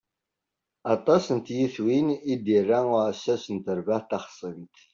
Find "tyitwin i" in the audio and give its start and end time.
1.45-2.35